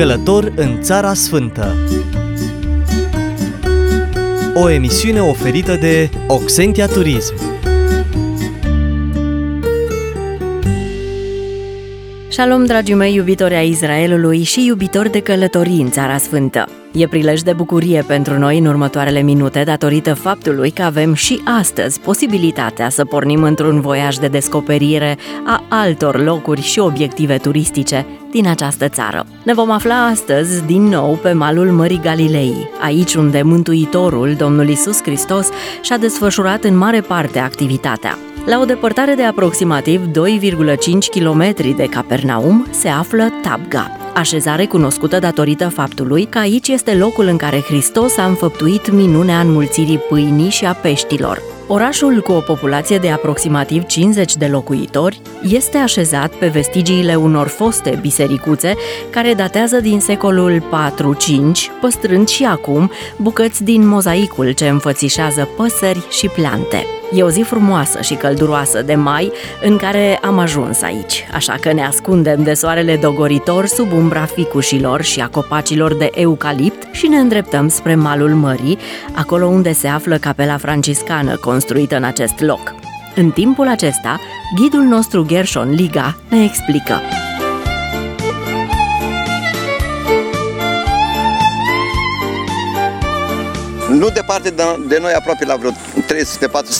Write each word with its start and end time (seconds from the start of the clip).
Călător 0.00 0.52
în 0.56 0.82
Țara 0.82 1.14
Sfântă 1.14 1.76
O 4.54 4.70
emisiune 4.70 5.20
oferită 5.20 5.76
de 5.76 6.10
Oxentia 6.26 6.86
Turism 6.86 7.34
Shalom, 12.28 12.64
dragii 12.64 12.94
mei, 12.94 13.14
iubitori 13.14 13.54
a 13.54 13.62
Israelului 13.62 14.42
și 14.42 14.66
iubitori 14.66 15.10
de 15.10 15.20
călătorii 15.20 15.80
în 15.80 15.90
Țara 15.90 16.18
Sfântă. 16.18 16.68
E 16.92 17.06
prilej 17.06 17.40
de 17.40 17.52
bucurie 17.52 18.04
pentru 18.06 18.38
noi 18.38 18.58
în 18.58 18.66
următoarele 18.66 19.20
minute 19.20 19.62
datorită 19.62 20.14
faptului 20.14 20.70
că 20.70 20.82
avem 20.82 21.14
și 21.14 21.40
astăzi 21.58 22.00
posibilitatea 22.00 22.88
să 22.88 23.04
pornim 23.04 23.42
într-un 23.42 23.80
voiaj 23.80 24.16
de 24.16 24.26
descoperire 24.26 25.18
a 25.46 25.64
altor 25.68 26.22
locuri 26.22 26.60
și 26.60 26.78
obiective 26.78 27.36
turistice 27.36 28.06
din 28.30 28.48
această 28.48 28.88
țară. 28.88 29.26
Ne 29.42 29.52
vom 29.52 29.70
afla 29.70 30.04
astăzi 30.04 30.64
din 30.64 30.82
nou 30.82 31.18
pe 31.22 31.32
malul 31.32 31.70
Mării 31.70 32.00
Galilei, 32.02 32.70
aici 32.80 33.14
unde 33.14 33.42
Mântuitorul, 33.42 34.34
Domnul 34.34 34.68
Isus 34.68 35.02
Hristos, 35.02 35.48
și-a 35.82 35.98
desfășurat 35.98 36.64
în 36.64 36.76
mare 36.76 37.00
parte 37.00 37.38
activitatea. 37.38 38.18
La 38.46 38.58
o 38.58 38.64
depărtare 38.64 39.14
de 39.14 39.22
aproximativ 39.22 40.00
2,5 40.06 40.12
km 41.10 41.54
de 41.76 41.86
Capernaum 41.90 42.66
se 42.70 42.88
află 42.88 43.28
Tabga, 43.42 43.90
așezare 44.14 44.66
cunoscută 44.66 45.18
datorită 45.18 45.68
faptului 45.68 46.24
că 46.24 46.38
aici 46.38 46.68
este 46.68 46.94
locul 46.94 47.26
în 47.26 47.36
care 47.36 47.60
Hristos 47.60 48.16
a 48.16 48.24
înfăptuit 48.26 48.90
minunea 48.90 49.40
înmulțirii 49.40 49.98
pâinii 49.98 50.50
și 50.50 50.64
a 50.64 50.72
peștilor. 50.72 51.42
Orașul, 51.66 52.20
cu 52.20 52.32
o 52.32 52.40
populație 52.40 52.98
de 52.98 53.10
aproximativ 53.10 53.84
50 53.84 54.36
de 54.36 54.46
locuitori, 54.46 55.20
este 55.42 55.76
așezat 55.76 56.34
pe 56.34 56.48
vestigiile 56.48 57.14
unor 57.14 57.46
foste 57.46 57.98
bisericuțe 58.00 58.74
care 59.10 59.34
datează 59.34 59.80
din 59.80 60.00
secolul 60.00 60.62
4-5, 60.62 60.62
păstrând 61.80 62.28
și 62.28 62.44
acum 62.44 62.90
bucăți 63.16 63.64
din 63.64 63.86
mozaicul 63.86 64.50
ce 64.50 64.68
înfățișează 64.68 65.48
păsări 65.56 66.06
și 66.10 66.26
plante. 66.26 66.99
E 67.12 67.22
o 67.22 67.30
zi 67.30 67.40
frumoasă 67.42 68.00
și 68.00 68.14
călduroasă 68.14 68.82
de 68.82 68.94
mai 68.94 69.32
în 69.62 69.76
care 69.76 70.18
am 70.22 70.38
ajuns 70.38 70.82
aici, 70.82 71.26
așa 71.32 71.54
că 71.60 71.72
ne 71.72 71.84
ascundem 71.84 72.42
de 72.42 72.54
soarele 72.54 72.96
dogoritor 72.96 73.66
sub 73.66 73.92
umbra 73.92 74.24
ficușilor 74.24 75.02
și 75.02 75.20
a 75.20 75.28
copacilor 75.28 75.96
de 75.96 76.10
eucalipt 76.14 76.94
și 76.94 77.06
ne 77.06 77.16
îndreptăm 77.16 77.68
spre 77.68 77.94
malul 77.94 78.34
mării, 78.34 78.78
acolo 79.14 79.46
unde 79.46 79.72
se 79.72 79.88
află 79.88 80.16
capela 80.16 80.56
franciscană 80.56 81.36
construită 81.36 81.96
în 81.96 82.04
acest 82.04 82.40
loc. 82.40 82.74
În 83.14 83.30
timpul 83.30 83.68
acesta, 83.68 84.20
ghidul 84.56 84.82
nostru 84.82 85.26
Gershon 85.26 85.70
Liga 85.70 86.16
ne 86.28 86.44
explică. 86.44 87.00
Nu 94.00 94.08
departe 94.08 94.50
de 94.88 94.98
noi, 95.00 95.12
aproape 95.12 95.44
la 95.44 95.56
vreo 95.56 95.70
300-400 95.70 95.74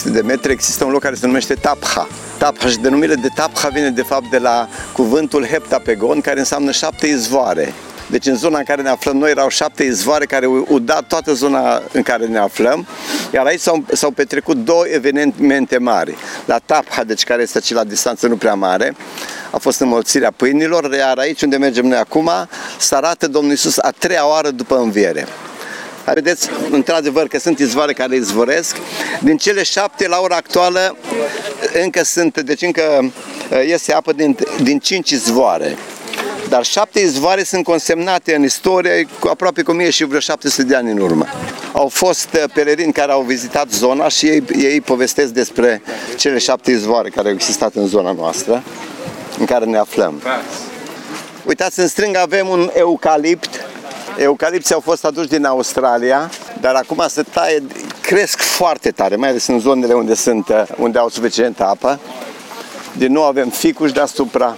de 0.04 0.20
metri, 0.20 0.52
există 0.52 0.84
un 0.84 0.90
loc 0.90 1.00
care 1.00 1.14
se 1.14 1.26
numește 1.26 1.54
Tapha. 1.54 2.08
Tapha 2.38 2.68
și 2.68 2.76
denumirea 2.78 3.14
de 3.14 3.28
Tapha 3.34 3.68
vine 3.68 3.90
de 3.90 4.02
fapt 4.02 4.30
de 4.30 4.38
la 4.38 4.68
cuvântul 4.92 5.46
heptapegon, 5.46 6.20
care 6.20 6.38
înseamnă 6.38 6.70
șapte 6.70 7.06
izvoare. 7.06 7.72
Deci 8.10 8.26
în 8.26 8.36
zona 8.36 8.58
în 8.58 8.64
care 8.64 8.82
ne 8.82 8.88
aflăm 8.88 9.16
noi 9.16 9.30
erau 9.30 9.48
șapte 9.48 9.82
izvoare 9.82 10.24
care 10.24 10.46
au 10.46 10.78
dat 10.78 11.06
toată 11.06 11.32
zona 11.32 11.82
în 11.92 12.02
care 12.02 12.26
ne 12.26 12.38
aflăm, 12.38 12.86
iar 13.32 13.46
aici 13.46 13.60
s-au, 13.60 13.84
s-au 13.92 14.10
petrecut 14.10 14.56
două 14.56 14.84
evenimente 14.86 15.78
mari. 15.78 16.16
La 16.44 16.58
Tapha, 16.58 17.04
deci 17.04 17.24
care 17.24 17.42
este 17.42 17.74
la 17.74 17.84
distanță 17.84 18.26
nu 18.26 18.36
prea 18.36 18.54
mare, 18.54 18.96
a 19.50 19.58
fost 19.58 19.80
înmulțirea 19.80 20.30
pâinilor, 20.36 20.92
iar 20.92 21.18
aici 21.18 21.42
unde 21.42 21.56
mergem 21.56 21.86
noi 21.86 21.98
acum, 21.98 22.30
se 22.78 22.94
arată 22.94 23.28
Domnul 23.28 23.52
Isus 23.52 23.78
a 23.78 23.90
treia 23.98 24.28
oară 24.28 24.50
după 24.50 24.78
înviere. 24.78 25.26
Vedeți, 26.04 26.48
într-adevăr, 26.70 27.28
că 27.28 27.38
sunt 27.38 27.58
izvoare 27.58 27.92
care 27.92 28.16
izvoresc. 28.16 28.76
Din 29.20 29.36
cele 29.36 29.62
șapte, 29.62 30.08
la 30.08 30.20
ora 30.20 30.36
actuală, 30.36 30.96
încă 31.82 32.04
sunt, 32.04 32.40
deci 32.40 32.62
încă 32.62 32.82
uh, 33.50 33.66
iese 33.66 33.92
apă 33.92 34.12
din, 34.12 34.36
din 34.62 34.78
cinci 34.78 35.10
izvoare. 35.10 35.76
Dar 36.48 36.64
șapte 36.64 37.00
izvoare 37.00 37.42
sunt 37.42 37.64
consemnate 37.64 38.34
în 38.34 38.42
istorie 38.42 39.06
cu 39.18 39.28
aproape 39.28 39.62
cu 39.62 39.72
mie 39.72 39.90
și 39.90 40.04
vreo 40.04 40.20
700 40.20 40.62
de 40.62 40.76
ani 40.76 40.90
în 40.90 40.98
urmă. 40.98 41.26
Au 41.72 41.88
fost 41.88 42.28
uh, 42.34 42.44
pelerini 42.54 42.92
care 42.92 43.12
au 43.12 43.22
vizitat 43.22 43.70
zona 43.70 44.08
și 44.08 44.26
ei, 44.26 44.42
ei 44.58 44.80
povestesc 44.80 45.32
despre 45.32 45.82
cele 46.16 46.38
șapte 46.38 46.70
izvoare 46.70 47.08
care 47.08 47.28
au 47.28 47.34
existat 47.34 47.74
în 47.74 47.86
zona 47.86 48.12
noastră, 48.12 48.62
în 49.38 49.44
care 49.44 49.64
ne 49.64 49.78
aflăm. 49.78 50.22
Uitați, 51.44 51.80
în 51.80 51.88
stâng 51.88 52.16
avem 52.16 52.48
un 52.48 52.70
eucalipt 52.74 53.69
Eucalipții 54.16 54.74
au 54.74 54.80
fost 54.80 55.04
aduși 55.04 55.28
din 55.28 55.44
Australia, 55.44 56.30
dar 56.60 56.74
acum 56.74 57.04
se 57.08 57.22
taie, 57.22 57.62
cresc 58.00 58.40
foarte 58.40 58.90
tare, 58.90 59.16
mai 59.16 59.28
ales 59.28 59.46
în 59.46 59.58
zonele 59.58 59.92
unde, 59.92 60.14
sunt, 60.14 60.46
unde 60.76 60.98
au 60.98 61.08
suficientă 61.08 61.64
apă. 61.64 62.00
Din 62.96 63.12
nou 63.12 63.22
avem 63.22 63.48
ficuși 63.48 63.92
deasupra. 63.92 64.56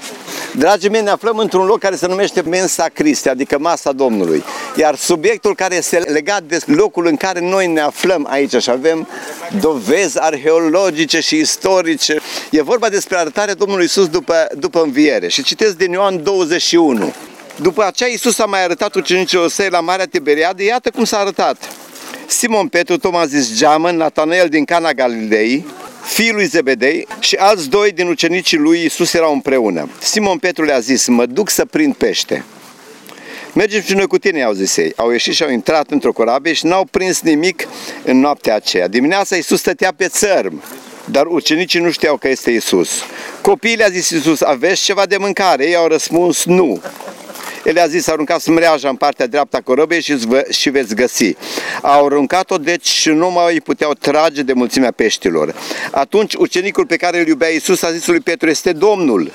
Dragii 0.56 0.90
mei, 0.90 1.02
ne 1.02 1.10
aflăm 1.10 1.38
într-un 1.38 1.66
loc 1.66 1.78
care 1.78 1.96
se 1.96 2.06
numește 2.06 2.40
Mensa 2.40 2.86
Cristi, 2.92 3.28
adică 3.28 3.58
Masa 3.58 3.92
Domnului. 3.92 4.44
Iar 4.76 4.96
subiectul 4.96 5.54
care 5.54 5.74
este 5.74 5.98
legat 5.98 6.42
de 6.42 6.58
locul 6.66 7.06
în 7.06 7.16
care 7.16 7.40
noi 7.40 7.66
ne 7.66 7.80
aflăm 7.80 8.26
aici 8.30 8.56
și 8.62 8.70
avem 8.70 9.08
dovezi 9.60 10.20
arheologice 10.20 11.20
și 11.20 11.36
istorice, 11.36 12.20
e 12.50 12.62
vorba 12.62 12.88
despre 12.88 13.16
arătarea 13.16 13.54
Domnului 13.54 13.84
Isus 13.84 14.08
după, 14.08 14.46
după 14.58 14.82
înviere. 14.82 15.28
Și 15.28 15.42
citesc 15.42 15.76
din 15.76 15.92
Ioan 15.92 16.22
21. 16.22 17.12
După 17.60 17.84
aceea 17.84 18.08
Iisus 18.08 18.38
a 18.38 18.44
mai 18.44 18.64
arătat 18.64 18.94
ucenicilor 18.94 19.48
săi 19.48 19.68
la 19.70 19.80
Marea 19.80 20.06
Tiberiade, 20.06 20.64
iată 20.64 20.90
cum 20.90 21.04
s-a 21.04 21.18
arătat. 21.18 21.72
Simon 22.26 22.68
Petru, 22.68 22.98
Toma 22.98 23.26
zis 23.26 23.56
Geamăn, 23.56 23.96
Natanael 23.96 24.48
din 24.48 24.64
Cana 24.64 24.92
Galilei, 24.92 25.66
fiul 26.04 26.34
lui 26.34 26.46
Zebedei 26.46 27.06
și 27.20 27.34
alți 27.34 27.68
doi 27.68 27.92
din 27.92 28.08
ucenicii 28.08 28.58
lui 28.58 28.80
Iisus 28.80 29.12
erau 29.12 29.32
împreună. 29.32 29.88
Simon 30.00 30.38
Petru 30.38 30.64
le-a 30.64 30.78
zis, 30.78 31.06
mă 31.06 31.26
duc 31.26 31.50
să 31.50 31.64
prind 31.64 31.94
pește. 31.94 32.44
Mergem 33.54 33.80
și 33.80 33.94
noi 33.94 34.06
cu 34.06 34.18
tine, 34.18 34.42
au 34.42 34.52
zis 34.52 34.76
ei. 34.76 34.92
Au 34.96 35.10
ieșit 35.10 35.34
și 35.34 35.42
au 35.42 35.50
intrat 35.50 35.90
într-o 35.90 36.12
corabie 36.12 36.52
și 36.52 36.66
n-au 36.66 36.84
prins 36.90 37.20
nimic 37.20 37.68
în 38.04 38.20
noaptea 38.20 38.54
aceea. 38.54 38.88
Dimineața 38.88 39.36
Iisus 39.36 39.58
stătea 39.58 39.92
pe 39.96 40.08
țărm, 40.08 40.62
dar 41.04 41.26
ucenicii 41.26 41.80
nu 41.80 41.90
știau 41.90 42.16
că 42.16 42.28
este 42.28 42.50
Iisus. 42.50 42.90
Copiii 43.40 43.76
le-a 43.76 43.88
zis 43.88 44.10
Iisus, 44.10 44.40
aveți 44.40 44.82
ceva 44.82 45.06
de 45.06 45.16
mâncare? 45.16 45.66
Ei 45.66 45.76
au 45.76 45.86
răspuns, 45.86 46.44
nu. 46.44 46.82
El 47.64 47.78
a 47.78 47.86
zis, 47.86 48.06
aruncați 48.06 48.50
mreaja 48.50 48.88
în 48.88 48.96
partea 48.96 49.26
dreaptă 49.26 49.56
a 49.56 49.60
corobei 49.60 50.02
și, 50.02 50.18
și 50.50 50.70
veți 50.70 50.94
găsi. 50.94 51.36
Au 51.82 52.04
aruncat-o, 52.04 52.58
deci 52.58 52.86
și 52.86 53.08
nu 53.08 53.30
mai 53.30 53.60
puteau 53.64 53.92
trage 53.92 54.42
de 54.42 54.52
mulțimea 54.52 54.90
peștilor. 54.90 55.54
Atunci 55.90 56.34
ucenicul 56.34 56.86
pe 56.86 56.96
care 56.96 57.20
îl 57.20 57.26
iubea 57.26 57.48
Iisus 57.48 57.82
a 57.82 57.92
zis 57.92 58.06
lui 58.06 58.20
Petru, 58.20 58.48
este 58.48 58.72
Domnul. 58.72 59.32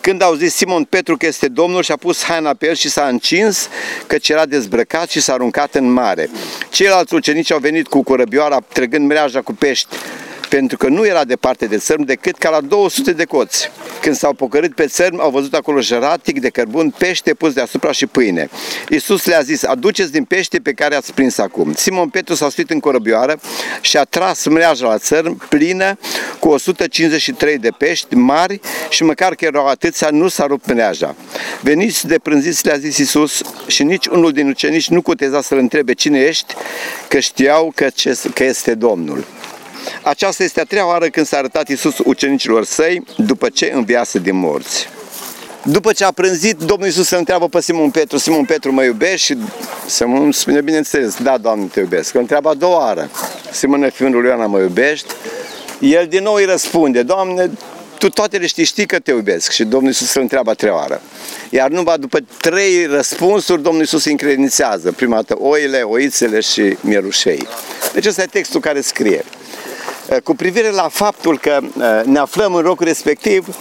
Când 0.00 0.22
au 0.22 0.34
zis 0.34 0.54
Simon 0.54 0.84
Petru 0.84 1.16
că 1.16 1.26
este 1.26 1.48
Domnul 1.48 1.82
și 1.82 1.92
a 1.92 1.96
pus 1.96 2.22
haina 2.22 2.54
pe 2.54 2.66
el 2.66 2.74
și 2.74 2.90
s-a 2.90 3.06
încins, 3.06 3.68
căci 4.06 4.28
era 4.28 4.46
dezbrăcat 4.46 5.10
și 5.10 5.20
s-a 5.20 5.32
aruncat 5.32 5.74
în 5.74 5.92
mare. 5.92 6.30
Ceilalți 6.70 7.14
ucenici 7.14 7.52
au 7.52 7.58
venit 7.58 7.86
cu 7.86 8.02
corăbioara, 8.02 8.58
trăgând 8.72 9.06
mreaja 9.06 9.40
cu 9.40 9.52
pești 9.54 9.96
pentru 10.50 10.76
că 10.76 10.88
nu 10.88 11.06
era 11.06 11.24
departe 11.24 11.66
de 11.66 11.76
țărm 11.76 12.02
decât 12.02 12.36
ca 12.36 12.50
la 12.50 12.60
200 12.60 13.12
de 13.12 13.24
coți. 13.24 13.70
Când 14.00 14.16
s-au 14.16 14.32
pocărit 14.32 14.74
pe 14.74 14.86
țărm, 14.86 15.20
au 15.20 15.30
văzut 15.30 15.54
acolo 15.54 15.80
jeratic 15.80 16.40
de 16.40 16.48
cărbun, 16.48 16.94
pește 16.98 17.34
pus 17.34 17.52
deasupra 17.52 17.92
și 17.92 18.06
pâine. 18.06 18.48
Iisus 18.88 19.24
le-a 19.24 19.40
zis, 19.40 19.62
aduceți 19.62 20.12
din 20.12 20.24
pește 20.24 20.58
pe 20.58 20.72
care 20.72 20.94
ați 20.94 21.14
prins 21.14 21.38
acum. 21.38 21.72
Simon 21.74 22.08
Petru 22.08 22.34
s-a 22.34 22.48
suit 22.48 22.70
în 22.70 22.80
corăbioară 22.80 23.40
și 23.80 23.96
a 23.96 24.04
tras 24.04 24.46
mreaja 24.46 24.86
la 24.86 24.98
țărm 24.98 25.48
plină 25.48 25.98
cu 26.38 26.48
153 26.48 27.58
de 27.58 27.70
pești 27.78 28.14
mari 28.14 28.60
și 28.88 29.02
măcar 29.02 29.34
că 29.34 29.44
erau 29.44 29.66
atâția, 29.66 30.08
nu 30.10 30.28
s-a 30.28 30.46
rupt 30.46 30.66
mreaja. 30.66 31.14
Veniți 31.60 32.06
de 32.06 32.18
prânziți, 32.18 32.66
le-a 32.66 32.76
zis 32.76 32.98
Iisus 32.98 33.40
și 33.66 33.82
nici 33.82 34.06
unul 34.06 34.32
din 34.32 34.48
ucenici 34.48 34.88
nu 34.88 35.02
cuteza 35.02 35.42
să-l 35.42 35.58
întrebe 35.58 35.92
cine 35.92 36.18
ești, 36.20 36.54
că 37.08 37.18
știau 37.18 37.72
că, 37.74 37.88
ce, 37.94 38.18
că 38.34 38.44
este 38.44 38.74
Domnul. 38.74 39.24
Aceasta 40.02 40.42
este 40.42 40.60
a 40.60 40.64
treia 40.64 40.86
oară 40.86 41.06
când 41.06 41.26
s-a 41.26 41.36
arătat 41.36 41.68
Iisus 41.68 41.98
ucenicilor 42.04 42.64
săi 42.64 43.02
după 43.16 43.48
ce 43.48 43.70
înviase 43.74 44.18
din 44.18 44.36
morți. 44.36 44.88
După 45.64 45.92
ce 45.92 46.04
a 46.04 46.10
prânzit, 46.10 46.56
Domnul 46.56 46.86
Iisus 46.86 47.06
se 47.06 47.16
întreabă 47.16 47.48
pe 47.48 47.60
Simon 47.60 47.90
Petru, 47.90 48.18
Simon 48.18 48.44
Petru 48.44 48.72
mă 48.72 48.82
iubești? 48.82 49.26
Și 49.26 49.36
Simon 49.86 50.32
spune, 50.32 50.60
bineînțeles, 50.60 51.16
da, 51.22 51.38
Doamne, 51.38 51.64
te 51.64 51.80
iubesc. 51.80 52.14
Îl 52.14 52.20
întreabă 52.20 52.48
a 52.48 52.54
doua 52.54 52.78
oară, 52.78 53.10
Simon, 53.50 53.90
fiul 53.94 54.10
lui 54.10 54.28
Ioana, 54.28 54.46
mă 54.46 54.58
iubești? 54.58 55.06
El 55.80 56.06
din 56.08 56.22
nou 56.22 56.34
îi 56.34 56.44
răspunde, 56.44 57.02
Doamne, 57.02 57.50
tu 57.98 58.08
toate 58.08 58.36
le 58.36 58.46
știi, 58.46 58.64
știi 58.64 58.86
că 58.86 58.98
te 58.98 59.10
iubesc. 59.10 59.50
Și 59.50 59.64
Domnul 59.64 59.88
Iisus 59.88 60.08
se 60.08 60.20
întreabă 60.20 60.50
a 60.50 60.54
treia 60.54 60.74
oară. 60.74 61.02
Iar 61.50 61.70
numai 61.70 61.98
după 61.98 62.18
trei 62.40 62.86
răspunsuri, 62.86 63.62
Domnul 63.62 63.80
Iisus 63.80 64.02
se 64.02 64.10
încredințează. 64.10 64.92
Prima 64.92 65.14
dată 65.14 65.36
oile, 65.38 65.80
oițele 65.80 66.40
și 66.40 66.76
mierușei. 66.80 67.48
Deci 67.92 68.06
ăsta 68.06 68.22
e 68.22 68.26
textul 68.26 68.60
care 68.60 68.80
scrie. 68.80 69.24
Eh, 70.10 70.20
cu 70.24 70.34
privire 70.34 70.70
la 70.70 70.88
faptul 70.88 71.38
că 71.38 71.58
eh, 71.62 72.04
ne 72.04 72.18
aflăm 72.18 72.54
în 72.54 72.62
locul 72.62 72.86
respectiv, 72.86 73.56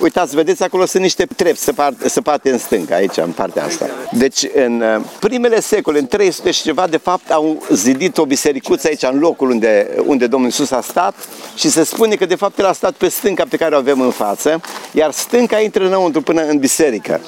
Uitați, 0.00 0.34
vedeți, 0.34 0.62
acolo 0.62 0.84
sunt 0.84 1.02
niște 1.02 1.26
trepți 1.36 1.62
săpate, 1.62 2.08
săpate 2.08 2.50
în 2.50 2.58
stânga, 2.58 2.94
aici, 2.94 3.16
în 3.16 3.30
partea 3.30 3.64
asta. 3.64 3.86
Deci, 4.10 4.46
în 4.54 4.80
uh, 4.80 5.04
primele 5.18 5.60
secole, 5.60 5.98
în 5.98 6.06
300 6.06 6.50
și 6.50 6.62
ceva, 6.62 6.86
de 6.86 6.96
fapt, 6.96 7.30
au 7.30 7.62
zidit 7.70 8.18
o 8.18 8.24
bisericuță 8.24 8.86
aici, 8.86 9.02
în 9.02 9.18
locul 9.18 9.50
unde, 9.50 9.90
unde 10.06 10.26
Domnul 10.26 10.48
Iisus 10.48 10.70
a 10.70 10.80
stat 10.80 11.14
și 11.54 11.70
se 11.70 11.84
spune 11.84 12.14
că, 12.14 12.26
de 12.26 12.34
fapt, 12.34 12.58
el 12.58 12.66
a 12.66 12.72
stat 12.72 12.92
pe 12.92 13.08
stânca 13.08 13.44
pe 13.48 13.56
care 13.56 13.74
o 13.74 13.78
avem 13.78 14.00
în 14.00 14.10
față, 14.10 14.60
iar 14.92 15.10
stânca 15.10 15.58
intră 15.58 15.86
înăuntru 15.86 16.22
până 16.22 16.42
în 16.42 16.58
biserică. 16.58 17.20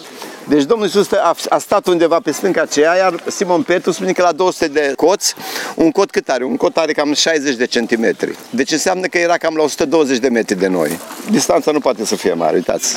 Deci 0.48 0.62
Domnul 0.62 0.86
Iisus 0.86 1.12
a, 1.12 1.34
a 1.48 1.58
stat 1.58 1.86
undeva 1.86 2.20
pe 2.20 2.30
stânca 2.30 2.60
aceea, 2.60 2.96
iar 2.96 3.22
Simon 3.26 3.62
Petru 3.62 3.90
spune 3.90 4.12
că 4.12 4.22
la 4.22 4.32
200 4.32 4.68
de 4.68 4.92
coți, 4.96 5.34
un 5.74 5.90
cot 5.90 6.10
cât 6.10 6.28
are? 6.28 6.44
Un 6.44 6.56
cot 6.56 6.76
are 6.76 6.92
cam 6.92 7.14
60 7.14 7.54
de 7.54 7.66
centimetri. 7.66 8.36
Deci 8.50 8.70
înseamnă 8.70 9.06
că 9.06 9.18
era 9.18 9.36
cam 9.36 9.56
la 9.56 9.62
120 9.62 10.18
de 10.18 10.28
metri 10.28 10.58
de 10.58 10.66
noi. 10.66 10.98
Distanța 11.30 11.70
nu 11.70 11.80
poate 11.80 12.04
să 12.04 12.16
fie 12.16 12.32
mare, 12.32 12.54
uitați 12.54 12.96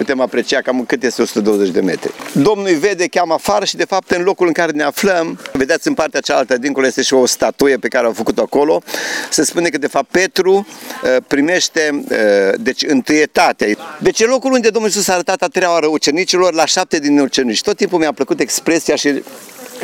putem 0.00 0.20
aprecia 0.20 0.60
cam 0.60 0.84
cât 0.84 1.02
este 1.02 1.22
120 1.22 1.68
de 1.68 1.80
metri. 1.80 2.12
Domnul 2.32 2.66
îi 2.66 2.74
vede, 2.74 3.06
cheamă 3.06 3.34
afară 3.34 3.64
și 3.64 3.76
de 3.76 3.84
fapt 3.84 4.10
în 4.10 4.22
locul 4.22 4.46
în 4.46 4.52
care 4.52 4.72
ne 4.72 4.82
aflăm, 4.82 5.38
vedeți 5.52 5.88
în 5.88 5.94
partea 5.94 6.20
cealaltă, 6.20 6.58
dincolo 6.58 6.86
este 6.86 7.02
și 7.02 7.14
o 7.14 7.26
statuie 7.26 7.76
pe 7.76 7.88
care 7.88 8.06
au 8.06 8.12
făcut 8.12 8.38
acolo, 8.38 8.82
se 9.30 9.44
spune 9.44 9.68
că 9.68 9.78
de 9.78 9.86
fapt 9.86 10.10
Petru 10.10 10.54
uh, 10.54 11.16
primește 11.26 11.90
uh, 11.92 12.60
deci 12.60 12.82
întâietatea. 12.86 13.66
Deci 13.98 14.20
în 14.20 14.28
locul 14.28 14.52
unde 14.52 14.68
Domnul 14.70 14.90
Iisus 14.90 15.08
a 15.08 15.12
arătat 15.12 15.42
a 15.42 15.46
treia 15.46 15.70
oară 15.70 15.86
ucenicilor, 15.86 16.52
la 16.52 16.64
șapte 16.64 16.98
din 16.98 17.18
ucenici. 17.18 17.62
Tot 17.62 17.76
timpul 17.76 17.98
mi-a 17.98 18.12
plăcut 18.12 18.40
expresia 18.40 18.94
și 18.94 19.22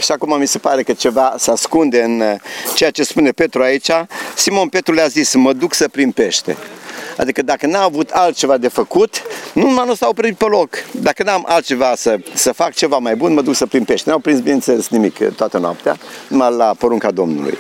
și 0.01 0.13
acum 0.13 0.39
mi 0.39 0.47
se 0.47 0.59
pare 0.59 0.83
că 0.83 0.93
ceva 0.93 1.35
se 1.39 1.51
ascunde 1.51 2.03
în 2.03 2.21
uh, 2.21 2.35
ceea 2.75 2.91
ce 2.91 3.03
spune 3.03 3.31
Petru 3.31 3.63
aici. 3.63 3.91
Simon 4.37 4.69
Petru 4.69 4.93
le-a 4.93 5.07
zis, 5.07 5.35
mă 5.35 5.53
duc 5.53 5.75
să 5.75 5.89
prin 5.89 6.11
pește. 6.11 6.57
Adică 7.17 7.43
dacă 7.43 7.67
n-a 7.67 7.83
avut 7.83 8.11
altceva 8.11 8.57
de 8.57 8.69
făcut, 8.69 9.23
nu 9.57 9.71
m-am 9.71 9.95
s-au 9.95 10.11
oprit 10.11 10.37
pe 10.37 10.45
loc. 10.45 10.71
Dacă 10.91 11.23
n-am 11.23 11.45
altceva 11.49 11.95
să, 11.97 12.19
să 12.35 12.53
fac 12.53 12.75
ceva 12.75 12.99
mai 12.99 13.17
bun, 13.17 13.33
mă 13.33 13.43
duc 13.43 13.55
să 13.55 13.67
prin 13.67 13.85
pește. 13.85 14.11
N-au 14.11 14.19
prins, 14.19 14.41
bineînțeles, 14.41 14.89
nimic 14.89 15.19
toată 15.19 15.59
noaptea, 15.59 15.97
numai 16.29 16.53
la 16.57 16.75
porunca 16.79 17.11
Domnului. 17.11 17.59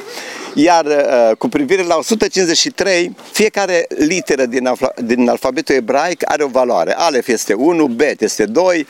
Iar 0.54 0.84
uh, 0.84 1.36
cu 1.38 1.48
privire 1.48 1.82
la 1.82 1.96
153, 1.96 3.16
fiecare 3.32 3.86
literă 3.88 4.46
din, 4.46 4.72
din 5.04 5.28
alfabetul 5.28 5.74
ebraic 5.74 6.22
are 6.24 6.42
o 6.42 6.48
valoare. 6.48 6.94
Alef 6.96 7.28
este 7.28 7.54
1, 7.54 7.86
Bet 7.86 8.20
este 8.20 8.44
2, 8.44 8.86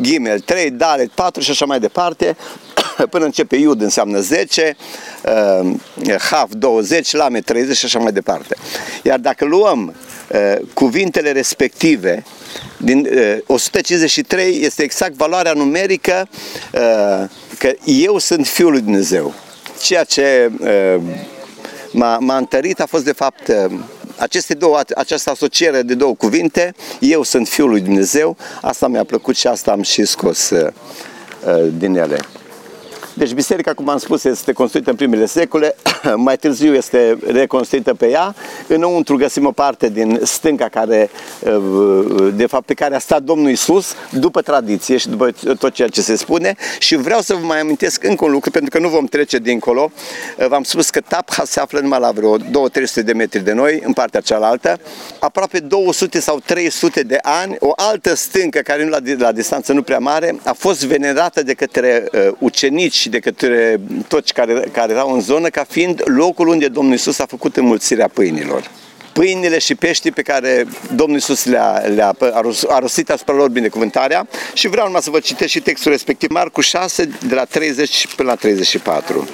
Gimel 0.00 0.40
3, 0.40 0.70
Dalet 0.70 1.10
4 1.10 1.42
și 1.42 1.50
așa 1.50 1.64
mai 1.64 1.80
departe. 1.80 2.36
Până 3.10 3.24
începe 3.24 3.56
Iud 3.56 3.80
înseamnă 3.80 4.20
10, 4.20 4.76
uh, 5.24 5.70
Haf 6.30 6.50
20, 6.50 7.12
Lame 7.12 7.40
30 7.40 7.76
și 7.76 7.84
așa 7.84 7.98
mai 7.98 8.12
departe. 8.12 8.56
Iar 9.02 9.18
dacă 9.18 9.44
luăm 9.44 9.94
uh, 10.32 10.66
cuvintele 10.74 11.32
respective, 11.32 12.24
din 12.76 13.08
uh, 13.12 13.38
153 13.46 14.60
este 14.60 14.82
exact 14.82 15.14
valoarea 15.14 15.52
numerică 15.52 16.28
uh, 16.72 17.28
că 17.58 17.72
eu 17.84 18.18
sunt 18.18 18.46
Fiul 18.46 18.70
lui 18.70 18.80
Dumnezeu 18.80 19.34
ceea 19.82 20.04
ce 20.04 20.50
uh, 20.60 21.02
m-a, 21.92 22.18
m-a 22.18 22.36
întărit 22.36 22.80
a 22.80 22.86
fost 22.86 23.04
de 23.04 23.12
fapt 23.12 23.48
uh, 23.48 23.78
aceste 24.18 24.54
două, 24.54 24.80
această 24.96 25.30
asociere 25.30 25.82
de 25.82 25.94
două 25.94 26.14
cuvinte, 26.14 26.74
eu 27.00 27.22
sunt 27.22 27.48
Fiul 27.48 27.68
lui 27.68 27.80
Dumnezeu, 27.80 28.36
asta 28.62 28.88
mi-a 28.88 29.04
plăcut 29.04 29.36
și 29.36 29.46
asta 29.46 29.70
am 29.70 29.82
și 29.82 30.04
scos 30.04 30.50
uh, 30.50 30.68
din 31.78 31.96
ele. 31.96 32.18
Deci 33.18 33.32
biserica, 33.32 33.74
cum 33.74 33.88
am 33.88 33.98
spus, 33.98 34.24
este 34.24 34.52
construită 34.52 34.90
în 34.90 34.96
primele 34.96 35.26
secole, 35.26 35.74
mai 36.16 36.36
târziu 36.36 36.74
este 36.74 37.18
reconstruită 37.26 37.94
pe 37.94 38.08
ea. 38.08 38.34
Înăuntru 38.68 39.16
găsim 39.16 39.46
o 39.46 39.50
parte 39.50 39.88
din 39.88 40.20
stânca 40.22 40.68
care, 40.68 41.10
de 42.34 42.46
fapt, 42.46 42.66
pe 42.66 42.74
care 42.74 42.94
a 42.94 42.98
stat 42.98 43.22
Domnul 43.22 43.50
Isus 43.50 43.94
după 44.10 44.40
tradiție 44.40 44.96
și 44.96 45.08
după 45.08 45.34
tot 45.58 45.72
ceea 45.72 45.88
ce 45.88 46.00
se 46.00 46.16
spune. 46.16 46.54
Și 46.78 46.96
vreau 46.96 47.20
să 47.20 47.34
vă 47.34 47.46
mai 47.46 47.60
amintesc 47.60 48.04
încă 48.04 48.24
un 48.24 48.30
lucru, 48.30 48.50
pentru 48.50 48.70
că 48.70 48.78
nu 48.78 48.88
vom 48.88 49.04
trece 49.04 49.38
dincolo. 49.38 49.90
V-am 50.48 50.62
spus 50.62 50.90
că 50.90 51.00
Tapha 51.00 51.44
se 51.44 51.60
află 51.60 51.80
numai 51.80 52.00
la 52.00 52.10
vreo 52.10 52.38
2-300 52.38 52.42
de 53.04 53.12
metri 53.12 53.44
de 53.44 53.52
noi, 53.52 53.82
în 53.84 53.92
partea 53.92 54.20
cealaltă. 54.20 54.80
Aproape 55.18 55.58
200 55.58 56.20
sau 56.20 56.40
300 56.44 57.00
de 57.02 57.18
ani, 57.22 57.56
o 57.58 57.72
altă 57.76 58.14
stâncă, 58.14 58.58
care 58.58 58.84
nu 58.84 58.90
la, 58.90 58.98
la 59.18 59.32
distanță 59.32 59.72
nu 59.72 59.82
prea 59.82 59.98
mare, 59.98 60.38
a 60.44 60.52
fost 60.52 60.84
venerată 60.84 61.42
de 61.42 61.54
către 61.54 62.08
uh, 62.12 62.28
ucenici 62.38 63.05
și 63.06 63.12
de 63.12 63.18
către 63.18 63.80
toți 64.08 64.32
care, 64.32 64.68
care 64.72 64.92
erau 64.92 65.12
în 65.12 65.20
zonă 65.20 65.48
ca 65.48 65.64
fiind 65.68 66.02
locul 66.04 66.48
unde 66.48 66.68
Domnul 66.68 66.94
Isus 66.94 67.18
a 67.18 67.26
făcut 67.26 67.56
înmulțirea 67.56 68.08
pâinilor. 68.08 68.70
Pâinile 69.12 69.58
și 69.58 69.74
peștii 69.74 70.10
pe 70.10 70.22
care 70.22 70.66
Domnul 70.94 71.16
Isus 71.16 71.44
le-a, 71.44 71.78
le-a 71.94 72.12
a 72.68 72.78
rostit 72.78 73.10
asupra 73.10 73.34
lor 73.34 73.48
binecuvântarea. 73.48 74.28
Și 74.54 74.68
vreau 74.68 74.86
numai 74.86 75.02
să 75.02 75.10
vă 75.10 75.18
citesc 75.18 75.50
și 75.50 75.60
textul 75.60 75.90
respectiv, 75.90 76.30
Marcu 76.30 76.60
6, 76.60 77.08
de 77.28 77.34
la 77.34 77.44
30 77.44 78.06
până 78.16 78.28
la 78.28 78.34
34 78.34 79.28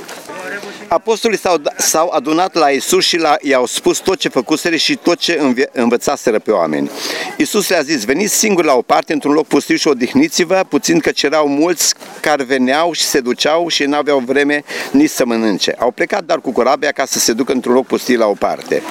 apostolii 0.93 1.39
s-au, 1.39 1.63
s-au 1.77 2.09
adunat 2.09 2.55
la 2.55 2.69
Isus 2.69 3.05
și 3.05 3.17
la, 3.17 3.37
i-au 3.41 3.67
spus 3.67 3.99
tot 3.99 4.19
ce 4.19 4.29
făcuseră 4.29 4.77
și 4.77 4.97
tot 4.97 5.19
ce 5.19 5.39
înve, 5.41 5.69
învățaseră 5.73 6.39
pe 6.39 6.51
oameni. 6.51 6.91
Isus 7.37 7.69
le-a 7.69 7.81
zis, 7.83 8.05
veniți 8.05 8.35
singuri 8.35 8.67
la 8.67 8.75
o 8.75 8.83
parte, 8.83 9.13
într-un 9.13 9.33
loc 9.33 9.47
pustiu 9.47 9.77
și 9.77 9.89
odihniți-vă, 9.89 10.65
puțin 10.69 10.99
că 10.99 11.11
erau 11.23 11.49
mulți 11.49 11.95
care 12.21 12.43
veneau 12.43 12.93
și 12.93 13.03
se 13.03 13.21
duceau 13.21 13.69
și 13.69 13.85
n-aveau 13.85 14.19
vreme 14.19 14.65
nici 14.91 15.11
să 15.11 15.25
mănânce. 15.25 15.75
Au 15.79 15.91
plecat 15.91 16.25
dar 16.25 16.41
cu 16.41 16.51
corabia 16.51 16.91
ca 16.93 17.05
să 17.05 17.19
se 17.19 17.33
ducă 17.33 17.53
într-un 17.53 17.75
loc 17.75 17.87
pustiu 17.87 18.19
la 18.19 18.27
o 18.27 18.35
parte. 18.35 18.83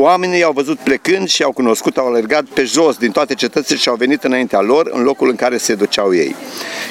Oamenii 0.00 0.38
i-au 0.38 0.52
văzut 0.52 0.78
plecând 0.78 1.28
și 1.28 1.42
au 1.42 1.52
cunoscut, 1.52 1.96
au 1.96 2.06
alergat 2.06 2.44
pe 2.44 2.64
jos 2.64 2.96
din 2.96 3.10
toate 3.10 3.34
cetățile 3.34 3.78
și 3.78 3.88
au 3.88 3.94
venit 3.94 4.24
înaintea 4.24 4.60
lor 4.60 4.90
în 4.92 5.02
locul 5.02 5.28
în 5.28 5.36
care 5.36 5.56
se 5.56 5.74
duceau 5.74 6.14
ei. 6.14 6.34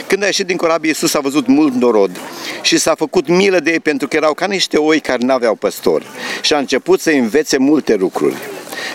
Când 0.07 0.23
a 0.23 0.25
ieșit 0.25 0.45
din 0.45 0.57
corabie, 0.57 0.87
Iisus 0.89 1.13
a 1.13 1.19
văzut 1.19 1.47
mult 1.47 1.73
norod 1.73 2.19
și 2.61 2.77
s-a 2.77 2.95
făcut 2.95 3.27
milă 3.27 3.59
de 3.59 3.71
ei 3.71 3.79
pentru 3.79 4.07
că 4.07 4.15
erau 4.15 4.33
ca 4.33 4.45
niște 4.45 4.77
oi 4.77 4.99
care 4.99 5.25
n-aveau 5.25 5.55
păstori 5.55 6.05
și 6.41 6.53
a 6.53 6.57
început 6.57 6.99
să 6.99 7.09
învețe 7.09 7.57
multe 7.57 7.95
lucruri. 7.95 8.35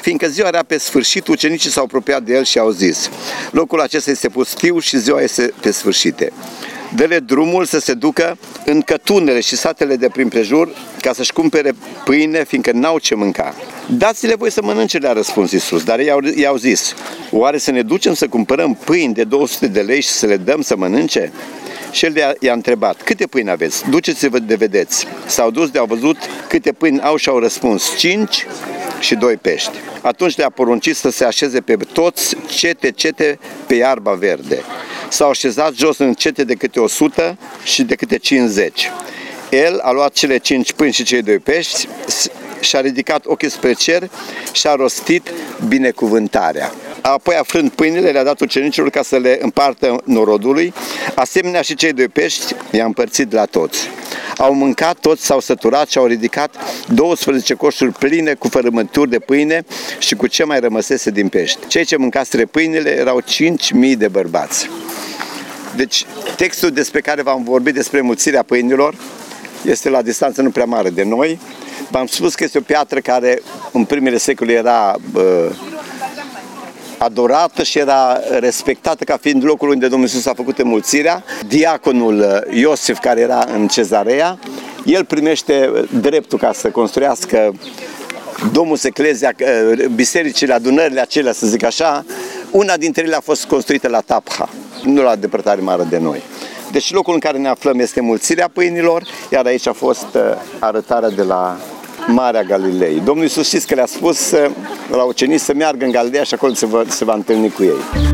Fiindcă 0.00 0.26
ziua 0.26 0.49
era 0.49 0.62
pe 0.62 0.79
sfârșit, 0.79 1.29
ucenicii 1.29 1.70
s-au 1.70 1.85
apropiat 1.85 2.23
de 2.23 2.35
el 2.35 2.44
și 2.44 2.58
au 2.58 2.70
zis, 2.70 3.11
locul 3.50 3.81
acesta 3.81 4.11
este 4.11 4.29
pustiu 4.29 4.79
și 4.79 4.99
ziua 4.99 5.20
este 5.20 5.53
pe 5.61 5.70
sfârșite 5.70 6.32
dă 6.94 7.20
drumul 7.20 7.65
să 7.65 7.79
se 7.79 7.94
ducă 7.94 8.38
în 8.65 8.81
cătunele 8.81 9.41
și 9.41 9.56
satele 9.56 9.97
de 9.97 10.08
prin 10.08 10.29
prejur 10.29 10.69
ca 11.02 11.12
să-și 11.12 11.32
cumpere 11.32 11.72
pâine, 12.04 12.44
fiindcă 12.44 12.72
n-au 12.72 12.99
ce 12.99 13.14
mânca. 13.14 13.54
Dați-le 13.87 14.34
voi 14.34 14.50
să 14.50 14.62
mănânce, 14.62 14.99
le-a 14.99 15.12
răspuns 15.12 15.50
Isus, 15.50 15.84
dar 15.84 15.99
ei 15.99 16.12
i-au 16.34 16.56
zis, 16.56 16.94
oare 17.31 17.58
să 17.58 17.70
ne 17.70 17.82
ducem 17.82 18.15
să 18.15 18.29
cumpărăm 18.29 18.74
pâini 18.74 19.15
de 19.15 19.24
200 19.24 19.67
de 19.67 19.81
lei 19.81 20.00
și 20.00 20.08
să 20.08 20.27
le 20.27 20.36
dăm 20.36 20.60
să 20.60 20.77
mănânce? 20.77 21.32
Și 21.91 22.05
el 22.05 22.36
i-a 22.41 22.53
întrebat, 22.53 23.03
câte 23.03 23.27
pâini 23.27 23.50
aveți? 23.50 23.88
Duceți-vă 23.88 24.38
de 24.38 24.55
vedeți. 24.55 25.06
S-au 25.27 25.50
dus 25.50 25.70
de 25.70 25.79
au 25.79 25.86
văzut 25.86 26.17
câte 26.48 26.72
pâini 26.72 27.00
au 27.00 27.17
și 27.17 27.29
au 27.29 27.38
răspuns, 27.38 27.96
cinci 27.96 28.46
și 29.00 29.15
doi 29.15 29.36
pești. 29.36 29.77
Atunci 30.03 30.36
le-a 30.36 30.50
poruncit 30.50 30.96
să 30.96 31.10
se 31.10 31.24
așeze 31.24 31.60
pe 31.60 31.77
toți 31.77 32.36
cete, 32.48 32.91
cete 32.91 33.38
pe 33.67 33.74
iarba 33.74 34.12
verde 34.12 34.62
s-au 35.12 35.31
așezat 35.31 35.74
jos 35.74 35.98
în 35.98 36.15
cete 36.15 36.44
de 36.44 36.55
câte 36.55 36.81
100 36.81 37.38
și 37.65 37.82
de 37.82 37.94
câte 37.94 38.19
50. 38.19 38.91
El 39.53 39.79
a 39.79 39.91
luat 39.91 40.13
cele 40.13 40.39
cinci 40.39 40.73
pâini 40.73 40.93
și 40.93 41.03
cei 41.03 41.23
doi 41.23 41.39
pești, 41.39 41.89
și-a 42.61 42.81
ridicat 42.81 43.27
ochii 43.27 43.51
spre 43.51 43.73
cer 43.73 44.11
și 44.53 44.67
a 44.67 44.75
rostit 44.75 45.31
binecuvântarea. 45.69 46.73
Apoi, 47.01 47.35
aflând 47.35 47.71
pâinile, 47.71 48.11
le-a 48.11 48.25
dat 48.25 48.41
ucenicilor 48.41 48.91
ca 48.91 49.03
să 49.03 49.17
le 49.17 49.39
împartă 49.43 50.01
norodului, 50.05 50.75
asemenea 51.15 51.61
și 51.63 51.75
cei 51.75 51.93
doi 51.93 52.09
pești 52.09 52.55
i-a 52.71 52.85
împărțit 52.85 53.32
la 53.32 53.44
toți. 53.44 53.79
Au 54.37 54.55
mâncat, 54.55 54.99
toți 55.01 55.25
s-au 55.25 55.41
săturat 55.41 55.89
și 55.89 55.99
au 55.99 56.06
ridicat 56.06 56.56
12 56.89 57.55
coșuri 57.55 57.93
pline 57.93 58.35
cu 58.35 58.49
fărâmături 58.49 59.11
de 59.11 59.19
pâine 59.19 59.65
și 59.99 60.15
cu 60.15 60.27
ce 60.27 60.44
mai 60.44 60.61
rămăsese 60.61 61.11
din 61.11 61.29
pești. 61.29 61.67
Cei 61.67 61.85
ce 61.85 61.97
mâncaseră 61.97 62.47
pâinile 62.47 62.91
erau 62.91 63.23
5.000 63.23 63.97
de 63.97 64.09
bărbați. 64.09 64.69
Deci, 65.77 66.06
textul 66.37 66.71
despre 66.71 67.01
care 67.01 67.23
v-am 67.23 67.44
vorbit 67.44 67.75
despre 67.75 68.01
mulțirea 68.01 68.43
pâinilor 68.43 68.94
este 69.64 69.88
la 69.88 70.02
distanță 70.02 70.42
nu 70.42 70.50
prea 70.50 70.64
mare 70.64 70.90
de 70.90 71.04
noi. 71.04 71.40
V-am 71.90 72.06
spus 72.06 72.34
că 72.34 72.44
este 72.44 72.58
o 72.58 72.60
piatră 72.60 73.00
care 73.00 73.42
în 73.72 73.84
primele 73.84 74.16
secole 74.16 74.52
era 74.52 74.96
uh, 75.14 75.22
adorată 76.98 77.62
și 77.62 77.78
era 77.78 78.20
respectată 78.38 79.04
ca 79.04 79.16
fiind 79.20 79.44
locul 79.44 79.69
unde 79.69 79.88
Domnul 79.88 80.08
Iisus 80.08 80.26
a 80.26 80.34
făcut 80.34 80.58
înmulțirea. 80.58 81.24
Diaconul 81.48 82.46
Iosif, 82.50 82.98
care 82.98 83.20
era 83.20 83.46
în 83.54 83.69
cezarea, 83.69 84.38
el 84.84 85.04
primește 85.04 85.70
dreptul 86.00 86.38
ca 86.38 86.52
să 86.52 86.69
construiască 86.69 87.54
Domus 88.52 88.84
Eclezia, 88.84 89.34
bisericile, 89.94 90.52
adunările 90.52 91.00
acelea, 91.00 91.32
să 91.32 91.46
zic 91.46 91.64
așa, 91.64 92.04
una 92.50 92.76
dintre 92.76 93.02
ele 93.04 93.14
a 93.14 93.20
fost 93.20 93.44
construită 93.44 93.88
la 93.88 94.00
Tapha, 94.00 94.48
nu 94.84 95.02
la 95.02 95.16
depărtare 95.16 95.60
mare 95.60 95.86
de 95.88 95.98
noi. 95.98 96.22
Deci 96.72 96.93
locul 96.93 97.14
în 97.14 97.20
care 97.20 97.38
ne 97.38 97.48
aflăm 97.48 97.79
este 97.79 98.00
mulțirea 98.00 98.48
pâinilor, 98.52 99.02
iar 99.31 99.46
aici 99.46 99.67
a 99.67 99.72
fost 99.72 100.06
uh, 100.14 100.20
arătarea 100.58 101.10
de 101.10 101.22
la 101.22 101.56
Marea 102.06 102.43
Galilei. 102.43 103.00
Domnul 103.05 103.24
Iisus 103.24 103.46
știți 103.46 103.67
că 103.67 103.74
le-a 103.74 103.86
spus 103.86 104.34
la 104.91 105.02
ucenici 105.02 105.41
să 105.41 105.52
meargă 105.55 105.84
în 105.84 105.91
Galileea 105.91 106.22
și 106.22 106.34
acolo 106.34 106.55
se 106.55 106.67
va, 106.67 106.82
se 106.88 107.05
va 107.05 107.14
întâlni 107.14 107.50
cu 107.50 107.62
ei. 107.62 108.10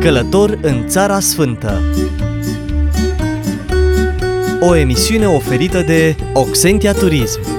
Călător 0.00 0.58
în 0.62 0.88
Țara 0.88 1.20
Sfântă 1.20 1.82
O 4.60 4.76
emisiune 4.76 5.28
oferită 5.28 5.80
de 5.80 6.16
Oxentia 6.32 6.92
Turism 6.92 7.57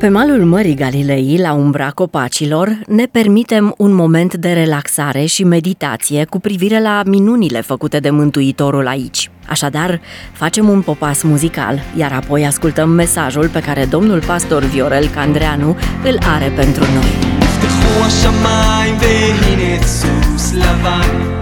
Pe 0.00 0.08
malul 0.08 0.44
Mării 0.44 0.74
Galilei, 0.74 1.38
la 1.40 1.52
umbra 1.52 1.90
copacilor, 1.90 2.78
ne 2.86 3.04
permitem 3.04 3.74
un 3.78 3.92
moment 3.92 4.34
de 4.34 4.52
relaxare 4.52 5.24
și 5.24 5.44
meditație 5.44 6.24
cu 6.24 6.40
privire 6.40 6.80
la 6.80 7.02
minunile 7.06 7.60
făcute 7.60 7.98
de 7.98 8.10
Mântuitorul 8.10 8.86
aici. 8.86 9.30
Așadar, 9.48 10.00
facem 10.32 10.68
un 10.68 10.80
popas 10.80 11.22
muzical, 11.22 11.82
iar 11.96 12.12
apoi 12.12 12.46
ascultăm 12.46 12.90
mesajul 12.90 13.48
pe 13.48 13.60
care 13.60 13.84
domnul 13.84 14.22
pastor 14.26 14.62
Viorel 14.62 15.08
Candreanu 15.08 15.76
îl 16.04 16.18
are 16.34 16.52
pentru 16.56 16.84
noi. 16.94 17.36
נפתחו 17.40 18.04
השמיים 18.04 18.96
והנה 19.00 19.82
סוס 19.86 20.54
לבן 20.54 21.36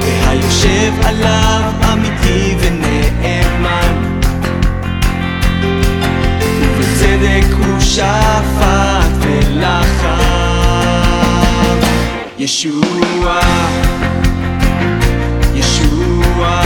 והיושב 0.00 0.92
עליו 1.04 1.72
אמיתי 1.92 2.56
ונאמן 2.60 2.79
הוא 7.31 7.79
שפט 7.79 9.11
ולחם. 9.19 10.17
ישוע 12.37 13.39
ישוע. 15.55 16.61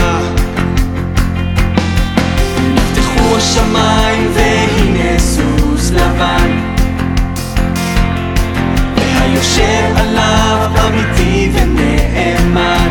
נפתחו 2.74 3.36
השמיים 3.36 4.30
והנה 4.34 5.18
סוס 5.18 5.90
לבן. 5.90 6.60
היושב 9.20 9.96
עליו 9.96 10.70
אמיתי 10.86 11.50
ונאמן. 11.52 12.88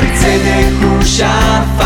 בצדק 0.00 0.66
הוא 0.82 1.02
שפט 1.02 1.79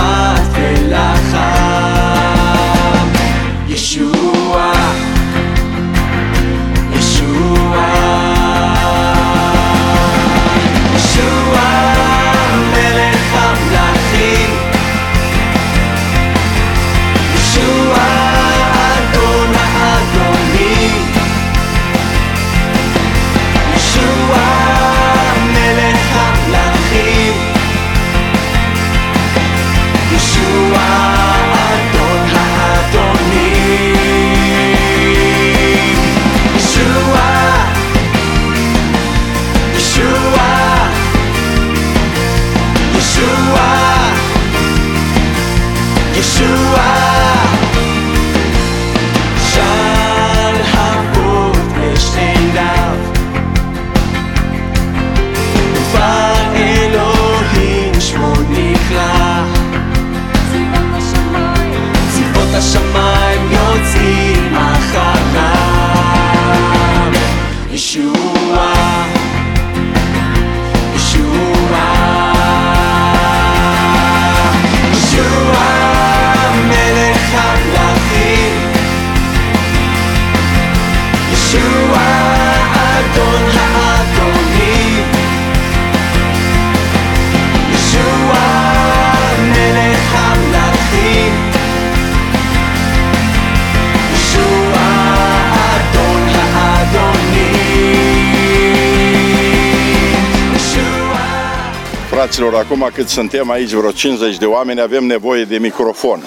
Fraților, 102.24 102.54
acum 102.54 102.90
cât 102.94 103.08
suntem 103.08 103.50
aici, 103.50 103.70
vreo 103.70 103.90
50 103.90 104.36
de 104.36 104.44
oameni, 104.44 104.80
avem 104.80 105.04
nevoie 105.04 105.44
de 105.44 105.58
microfon. 105.58 106.22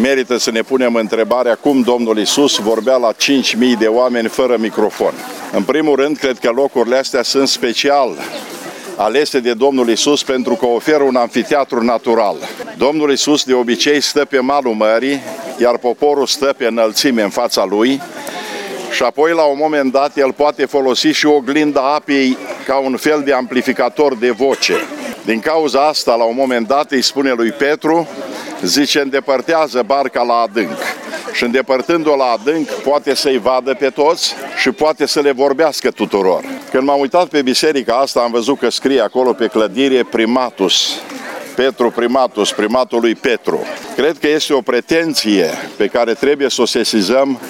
Merită 0.00 0.36
să 0.36 0.50
ne 0.50 0.62
punem 0.62 0.94
întrebarea 0.94 1.54
cum 1.54 1.80
Domnul 1.80 2.18
Isus 2.18 2.56
vorbea 2.56 2.96
la 2.96 3.12
5.000 3.12 3.78
de 3.78 3.86
oameni 3.86 4.28
fără 4.28 4.56
microfon. 4.58 5.12
În 5.52 5.62
primul 5.62 5.96
rând, 5.96 6.16
cred 6.16 6.38
că 6.38 6.50
locurile 6.54 6.96
astea 6.96 7.22
sunt 7.22 7.48
special 7.48 8.16
alese 8.96 9.40
de 9.40 9.52
Domnul 9.52 9.88
Isus 9.88 10.22
pentru 10.22 10.54
că 10.54 10.66
oferă 10.66 11.02
un 11.02 11.16
anfiteatru 11.16 11.82
natural. 11.82 12.36
Domnul 12.76 13.12
Isus 13.12 13.44
de 13.44 13.54
obicei 13.54 14.00
stă 14.00 14.24
pe 14.24 14.38
malul 14.38 14.74
mării, 14.74 15.20
iar 15.60 15.78
poporul 15.78 16.26
stă 16.26 16.54
pe 16.56 16.66
înălțime 16.66 17.22
în 17.22 17.30
fața 17.30 17.64
lui 17.64 18.00
și 18.90 19.02
apoi 19.02 19.32
la 19.32 19.42
un 19.42 19.58
moment 19.60 19.92
dat 19.92 20.16
el 20.16 20.32
poate 20.32 20.64
folosi 20.64 21.06
și 21.06 21.26
oglinda 21.26 21.94
apei 21.94 22.36
ca 22.66 22.76
un 22.76 22.96
fel 22.96 23.22
de 23.24 23.32
amplificator 23.32 24.14
de 24.14 24.30
voce. 24.30 24.74
Din 25.24 25.40
cauza 25.40 25.86
asta, 25.86 26.14
la 26.14 26.24
un 26.24 26.34
moment 26.36 26.66
dat 26.66 26.90
îi 26.90 27.02
spune 27.02 27.32
lui 27.32 27.50
Petru, 27.50 28.08
zice, 28.62 29.00
îndepărtează 29.00 29.82
barca 29.86 30.22
la 30.22 30.34
adânc. 30.34 30.78
Și 31.32 31.44
îndepărtându-o 31.44 32.16
la 32.16 32.24
adânc, 32.24 32.68
poate 32.68 33.14
să-i 33.14 33.38
vadă 33.38 33.74
pe 33.74 33.90
toți 33.90 34.34
și 34.56 34.70
poate 34.70 35.06
să 35.06 35.20
le 35.20 35.32
vorbească 35.32 35.90
tuturor. 35.90 36.44
Când 36.70 36.82
m-am 36.82 37.00
uitat 37.00 37.26
pe 37.26 37.42
biserica 37.42 37.94
asta, 37.94 38.20
am 38.20 38.30
văzut 38.30 38.58
că 38.58 38.70
scrie 38.70 39.00
acolo 39.00 39.32
pe 39.32 39.46
clădire 39.46 40.02
primatus. 40.10 41.00
Petru 41.54 41.90
Primatus, 41.90 42.52
primatul 42.52 43.00
lui 43.00 43.14
Petru. 43.14 43.66
Cred 43.96 44.18
că 44.18 44.28
este 44.28 44.52
o 44.52 44.60
pretenție 44.60 45.50
pe 45.76 45.86
care 45.86 46.14
trebuie 46.14 46.48
să 46.48 46.62
o 46.62 46.64
sesizăm 46.64 47.40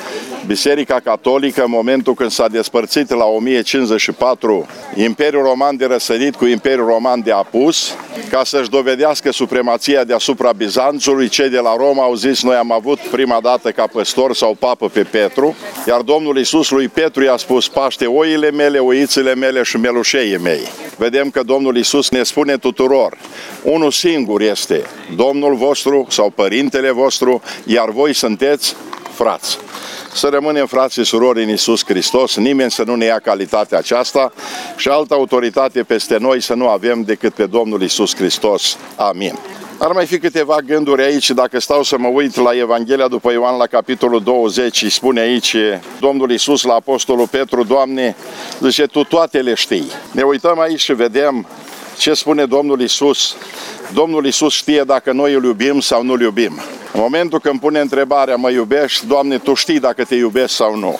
Biserica 0.49 1.01
Catolică 1.05 1.63
în 1.63 1.71
momentul 1.71 2.15
când 2.15 2.31
s-a 2.31 2.49
despărțit 2.49 3.11
la 3.11 3.25
1054 3.25 4.67
Imperiul 4.95 5.43
Roman 5.43 5.77
de 5.77 5.85
răsărit 5.85 6.35
cu 6.35 6.47
Imperiul 6.47 6.87
Roman 6.87 7.23
de 7.25 7.33
apus, 7.33 7.95
ca 8.31 8.45
să-și 8.45 8.71
dovedească 8.71 9.33
supremația 9.33 10.05
deasupra 10.05 10.53
Bizanțului, 10.53 11.29
cei 11.29 11.49
de 11.49 11.59
la 11.59 11.77
Roma 11.77 12.03
au 12.03 12.15
zis 12.15 12.43
noi 12.43 12.55
am 12.55 12.73
avut 12.73 12.99
prima 12.99 13.39
dată 13.43 13.71
ca 13.71 13.87
păstor 13.87 14.35
sau 14.35 14.55
papă 14.55 14.89
pe 14.89 15.03
Petru, 15.03 15.57
iar 15.87 16.01
Domnul 16.01 16.37
Iisus 16.37 16.71
lui 16.71 16.89
Petru 16.89 17.23
i-a 17.23 17.37
spus 17.37 17.69
paște 17.69 18.07
oile 18.07 18.51
mele, 18.51 18.79
oițele 18.79 19.35
mele 19.35 19.63
și 19.63 19.77
melușeii 19.77 20.39
mei. 20.39 20.61
Vedem 20.97 21.31
că 21.31 21.43
Domnul 21.43 21.77
Iisus 21.77 22.11
ne 22.11 22.23
spune 22.23 22.57
tuturor, 22.57 23.17
unul 23.63 23.91
singur 23.91 24.41
este 24.41 24.83
Domnul 25.17 25.55
vostru 25.55 26.07
sau 26.11 26.31
Părintele 26.31 26.91
vostru, 26.91 27.43
iar 27.65 27.91
voi 27.91 28.15
sunteți 28.15 28.77
frați. 29.15 29.59
Să 30.13 30.29
rămânem 30.29 30.67
frați 30.67 30.95
și 30.95 31.05
surori 31.05 31.43
în 31.43 31.49
Iisus 31.49 31.85
Hristos, 31.85 32.37
nimeni 32.37 32.71
să 32.71 32.83
nu 32.87 32.95
ne 32.95 33.05
ia 33.05 33.19
calitatea 33.19 33.79
aceasta 33.79 34.33
și 34.77 34.89
altă 34.89 35.15
autoritate 35.15 35.83
peste 35.83 36.17
noi 36.19 36.43
să 36.43 36.55
nu 36.55 36.69
avem 36.69 37.03
decât 37.03 37.35
pe 37.35 37.47
Domnul 37.47 37.83
Iisus 37.83 38.17
Hristos. 38.17 38.77
Amin. 38.97 39.39
Ar 39.79 39.93
mai 39.93 40.07
fi 40.07 40.19
câteva 40.19 40.59
gânduri 40.67 41.03
aici, 41.03 41.31
dacă 41.31 41.61
stau 41.61 41.83
să 41.83 41.99
mă 41.99 42.09
uit 42.09 42.37
la 42.37 42.57
Evanghelia 42.57 43.09
după 43.09 43.33
Ioan 43.33 43.57
la 43.57 43.67
capitolul 43.67 44.23
20 44.23 44.77
și 44.77 44.91
spune 44.91 45.21
aici 45.21 45.57
Domnul 46.01 46.31
Iisus 46.31 46.63
la 46.63 46.75
Apostolul 46.75 47.29
Petru, 47.29 47.65
Doamne, 47.65 48.17
zice, 48.61 48.87
Tu 48.87 49.05
toate 49.05 49.39
le 49.39 49.55
știi. 49.55 49.91
Ne 50.13 50.23
uităm 50.23 50.59
aici 50.59 50.81
și 50.81 50.93
vedem 50.93 51.47
ce 51.99 52.15
spune 52.15 52.45
Domnul 52.45 52.81
Isus? 52.81 53.37
Domnul 53.93 54.27
Isus 54.27 54.55
știe 54.55 54.83
dacă 54.83 55.13
noi 55.13 55.33
îl 55.33 55.45
iubim 55.45 55.81
sau 55.81 56.03
nu 56.03 56.13
îl 56.13 56.21
iubim. 56.21 56.61
În 56.93 57.01
momentul 57.01 57.41
când 57.41 57.61
pune 57.61 57.81
întrebarea, 57.81 58.37
mă 58.37 58.51
iubești, 58.51 59.07
Doamne, 59.07 59.39
Tu 59.39 59.55
știi 59.55 59.81
dacă 59.81 60.05
te 60.05 60.15
iubesc 60.15 60.55
sau 60.55 60.77
nu. 60.77 60.99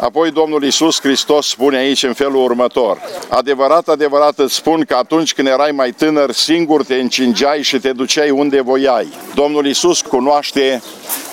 Apoi 0.00 0.30
Domnul 0.30 0.64
Isus 0.64 1.00
Hristos 1.00 1.48
spune 1.48 1.76
aici 1.76 2.02
în 2.02 2.12
felul 2.12 2.44
următor. 2.44 2.98
Adevărat, 3.28 3.88
adevărat 3.88 4.38
îți 4.38 4.54
spun 4.54 4.84
că 4.84 4.94
atunci 4.94 5.34
când 5.34 5.48
erai 5.48 5.70
mai 5.70 5.90
tânăr, 5.90 6.32
singur 6.32 6.84
te 6.84 6.94
încingeai 6.94 7.62
și 7.62 7.78
te 7.78 7.92
duceai 7.92 8.30
unde 8.30 8.60
voiai. 8.60 9.08
Domnul 9.34 9.66
Isus 9.66 10.00
cunoaște 10.00 10.82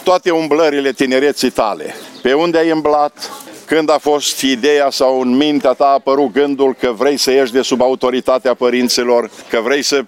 toate 0.04 0.32
umblările 0.32 0.92
tinereții 0.92 1.50
tale. 1.50 1.96
Pe 2.22 2.34
unde 2.34 2.58
ai 2.58 2.70
îmblat, 2.70 3.32
când 3.70 3.90
a 3.90 3.98
fost 3.98 4.42
ideea 4.42 4.90
sau 4.90 5.22
în 5.22 5.36
mintea 5.36 5.74
ta 5.74 5.86
a 5.86 5.94
apărut 5.94 6.32
gândul 6.32 6.76
că 6.80 6.94
vrei 6.98 7.18
să 7.18 7.32
ieși 7.32 7.52
de 7.52 7.62
sub 7.62 7.82
autoritatea 7.82 8.54
părinților, 8.54 9.30
că 9.50 9.60
vrei 9.64 9.82
să 9.82 10.02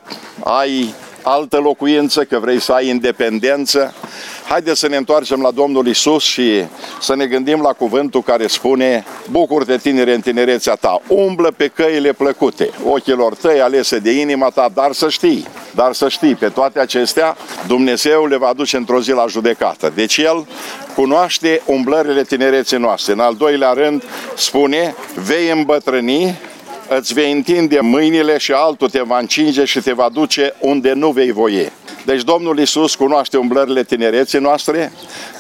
ai 0.43 0.93
altă 1.23 1.57
locuință, 1.57 2.23
că 2.23 2.39
vrei 2.39 2.59
să 2.59 2.71
ai 2.71 2.87
independență. 2.87 3.93
Haideți 4.47 4.79
să 4.79 4.87
ne 4.87 4.95
întoarcem 4.95 5.41
la 5.41 5.51
Domnul 5.51 5.87
Isus 5.87 6.23
și 6.23 6.65
să 7.01 7.15
ne 7.15 7.25
gândim 7.25 7.61
la 7.61 7.73
cuvântul 7.73 8.21
care 8.21 8.47
spune 8.47 9.05
Bucur-te 9.29 9.77
tinere 9.77 10.13
în 10.13 10.21
tinerețea 10.21 10.75
ta, 10.75 11.01
umblă 11.07 11.53
pe 11.57 11.67
căile 11.67 12.13
plăcute, 12.13 12.69
ochilor 12.85 13.35
tăi 13.35 13.61
alese 13.61 13.97
de 13.97 14.11
inima 14.11 14.49
ta, 14.49 14.69
dar 14.73 14.91
să 14.91 15.09
știi, 15.09 15.47
dar 15.75 15.93
să 15.93 16.09
știi, 16.09 16.35
pe 16.35 16.49
toate 16.49 16.79
acestea 16.79 17.37
Dumnezeu 17.67 18.25
le 18.25 18.37
va 18.37 18.47
aduce 18.47 18.77
într-o 18.77 19.01
zi 19.01 19.11
la 19.11 19.25
judecată. 19.27 19.91
Deci 19.95 20.17
El 20.17 20.47
cunoaște 21.01 21.61
umblările 21.65 22.23
tinereții 22.23 22.77
noastre. 22.77 23.13
În 23.13 23.19
al 23.19 23.35
doilea 23.35 23.71
rând 23.71 24.03
spune, 24.35 24.95
vei 25.15 25.49
îmbătrâni 25.49 26.39
îți 26.89 27.13
vei 27.13 27.31
întinde 27.31 27.79
mâinile 27.79 28.37
și 28.37 28.51
altul 28.51 28.89
te 28.89 29.01
va 29.01 29.17
încinge 29.17 29.65
și 29.65 29.79
te 29.79 29.91
va 29.91 30.09
duce 30.13 30.53
unde 30.59 30.93
nu 30.93 31.11
vei 31.11 31.31
voie. 31.31 31.71
Deci 32.05 32.23
Domnul 32.23 32.59
Isus 32.59 32.95
cunoaște 32.95 33.37
umblările 33.37 33.83
tinereții 33.83 34.39
noastre, 34.39 34.91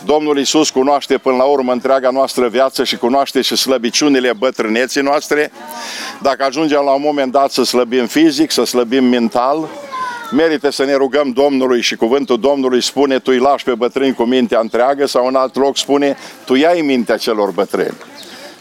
Domnul 0.05 0.39
Isus 0.39 0.69
cunoaște 0.69 1.17
până 1.17 1.35
la 1.35 1.43
urmă 1.43 1.71
întreaga 1.71 2.09
noastră 2.09 2.47
viață 2.47 2.83
și 2.83 2.97
cunoaște 2.97 3.41
și 3.41 3.55
slăbiciunile 3.55 4.33
bătrâneții 4.33 5.01
noastre. 5.01 5.51
Dacă 6.21 6.43
ajungem 6.43 6.81
la 6.85 6.91
un 6.91 7.01
moment 7.05 7.31
dat 7.31 7.51
să 7.51 7.63
slăbim 7.63 8.05
fizic, 8.05 8.51
să 8.51 8.63
slăbim 8.63 9.03
mental, 9.03 9.69
merită 10.31 10.69
să 10.69 10.85
ne 10.85 10.93
rugăm 10.93 11.31
Domnului 11.31 11.81
și 11.81 11.95
cuvântul 11.95 12.39
Domnului 12.39 12.81
spune 12.81 13.19
tu 13.19 13.31
îi 13.31 13.37
lași 13.37 13.63
pe 13.63 13.75
bătrâni 13.75 14.13
cu 14.13 14.23
mintea 14.23 14.59
întreagă 14.59 15.05
sau 15.05 15.27
în 15.27 15.35
alt 15.35 15.55
loc 15.55 15.77
spune 15.77 16.17
tu 16.45 16.55
iai 16.55 16.81
mintea 16.81 17.17
celor 17.17 17.51
bătrâni. 17.51 17.97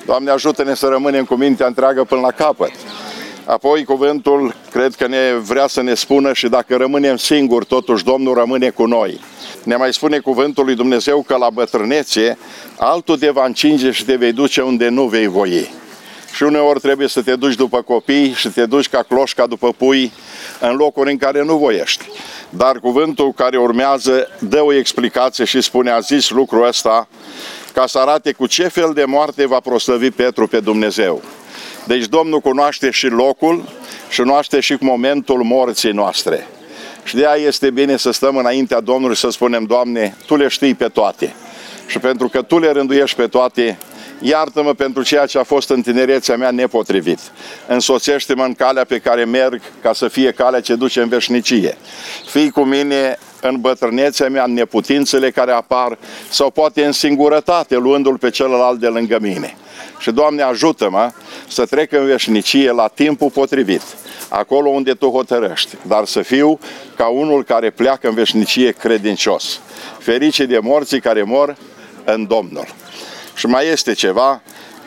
Doamne 0.06 0.30
ajută-ne 0.30 0.74
să 0.74 0.86
rămânem 0.86 1.24
cu 1.24 1.34
mintea 1.34 1.66
întreagă 1.66 2.04
până 2.04 2.20
la 2.20 2.30
capăt. 2.30 2.72
Apoi 3.44 3.84
cuvântul 3.84 4.54
cred 4.70 4.94
că 4.94 5.06
ne 5.06 5.32
vrea 5.42 5.66
să 5.66 5.82
ne 5.82 5.94
spună 5.94 6.32
și 6.32 6.48
dacă 6.48 6.76
rămânem 6.76 7.16
singuri, 7.16 7.66
totuși 7.66 8.04
Domnul 8.04 8.34
rămâne 8.34 8.70
cu 8.70 8.86
noi. 8.86 9.20
Ne 9.64 9.76
mai 9.76 9.92
spune 9.92 10.18
cuvântul 10.18 10.64
lui 10.64 10.74
Dumnezeu 10.74 11.22
că 11.22 11.36
la 11.36 11.50
bătrânețe 11.50 12.38
altul 12.78 13.18
te 13.18 13.30
va 13.30 13.44
încinge 13.44 13.90
și 13.90 14.04
te 14.04 14.14
vei 14.14 14.32
duce 14.32 14.60
unde 14.60 14.88
nu 14.88 15.04
vei 15.04 15.26
voi. 15.26 15.70
Și 16.32 16.42
uneori 16.42 16.80
trebuie 16.80 17.08
să 17.08 17.22
te 17.22 17.36
duci 17.36 17.54
după 17.54 17.82
copii 17.82 18.32
și 18.32 18.48
te 18.48 18.66
duci 18.66 18.88
ca 18.88 19.02
cloșca 19.02 19.46
după 19.46 19.72
pui 19.72 20.12
în 20.60 20.76
locuri 20.76 21.10
în 21.10 21.16
care 21.16 21.44
nu 21.44 21.56
voiești. 21.56 22.04
Dar 22.50 22.78
cuvântul 22.78 23.32
care 23.32 23.58
urmează 23.58 24.28
dă 24.38 24.62
o 24.62 24.72
explicație 24.72 25.44
și 25.44 25.60
spune, 25.60 25.90
a 25.90 26.00
zis 26.00 26.30
lucrul 26.30 26.66
ăsta, 26.66 27.08
ca 27.72 27.86
să 27.86 27.98
arate 27.98 28.32
cu 28.32 28.46
ce 28.46 28.68
fel 28.68 28.92
de 28.94 29.04
moarte 29.04 29.46
va 29.46 29.60
proslăvi 29.60 30.10
Petru 30.10 30.46
pe 30.46 30.60
Dumnezeu. 30.60 31.22
Deci 31.86 32.06
Domnul 32.06 32.40
cunoaște 32.40 32.90
și 32.90 33.06
locul 33.06 33.68
și 34.08 34.20
cunoaște 34.20 34.60
și 34.60 34.76
momentul 34.80 35.42
morții 35.42 35.92
noastre. 35.92 36.46
Și 37.04 37.14
de 37.14 37.26
aia 37.26 37.46
este 37.46 37.70
bine 37.70 37.96
să 37.96 38.10
stăm 38.10 38.36
înaintea 38.36 38.80
Domnului 38.80 39.14
și 39.14 39.20
să 39.20 39.30
spunem, 39.30 39.64
Doamne, 39.64 40.16
Tu 40.26 40.36
le 40.36 40.48
știi 40.48 40.74
pe 40.74 40.88
toate. 40.88 41.34
Și 41.86 41.98
pentru 41.98 42.28
că 42.28 42.42
Tu 42.42 42.58
le 42.58 42.70
rânduiești 42.70 43.16
pe 43.16 43.26
toate, 43.26 43.78
iartă-mă 44.20 44.74
pentru 44.74 45.02
ceea 45.02 45.26
ce 45.26 45.38
a 45.38 45.42
fost 45.42 45.70
în 45.70 45.82
tinerețea 45.82 46.36
mea 46.36 46.50
nepotrivit. 46.50 47.18
Însoțește-mă 47.66 48.44
în 48.44 48.54
calea 48.54 48.84
pe 48.84 48.98
care 48.98 49.24
merg 49.24 49.60
ca 49.82 49.92
să 49.92 50.08
fie 50.08 50.30
calea 50.30 50.60
ce 50.60 50.74
duce 50.74 51.00
în 51.00 51.08
veșnicie. 51.08 51.76
Fii 52.26 52.50
cu 52.50 52.60
mine 52.60 53.18
în 53.40 53.60
bătrânețea 53.60 54.28
mea, 54.28 54.44
în 54.44 54.52
neputințele 54.52 55.30
care 55.30 55.52
apar, 55.52 55.98
sau 56.28 56.50
poate 56.50 56.84
în 56.84 56.92
singurătate, 56.92 57.76
luându-l 57.76 58.18
pe 58.18 58.30
celălalt 58.30 58.80
de 58.80 58.86
lângă 58.86 59.18
mine. 59.20 59.56
Și, 59.98 60.10
Doamne, 60.10 60.42
ajută-mă 60.42 61.10
să 61.48 61.66
trec 61.66 61.92
în 61.92 62.06
veșnicie 62.06 62.72
la 62.72 62.88
timpul 62.88 63.30
potrivit, 63.30 63.82
acolo 64.28 64.68
unde 64.68 64.92
Tu 64.92 65.10
hotărăști, 65.10 65.76
dar 65.82 66.04
să 66.04 66.22
fiu 66.22 66.58
ca 66.96 67.06
unul 67.06 67.44
care 67.44 67.70
pleacă 67.70 68.08
în 68.08 68.14
veșnicie 68.14 68.70
credincios. 68.70 69.60
Ferice 69.98 70.44
de 70.44 70.58
morții 70.58 71.00
care 71.00 71.22
mor 71.22 71.56
în 72.04 72.26
Domnul. 72.26 72.66
Și 73.34 73.46
mai 73.46 73.66
este 73.66 73.92
ceva, 73.92 74.40